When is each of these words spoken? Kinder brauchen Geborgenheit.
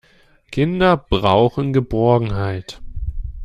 Kinder 0.49 0.97
brauchen 0.97 1.73
Geborgenheit. 1.73 2.81